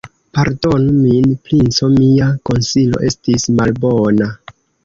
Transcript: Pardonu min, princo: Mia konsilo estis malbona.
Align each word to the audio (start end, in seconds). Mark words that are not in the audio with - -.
Pardonu 0.35 0.95
min, 1.01 1.27
princo: 1.49 1.91
Mia 1.97 2.31
konsilo 2.51 3.05
estis 3.11 3.49
malbona. 3.61 4.33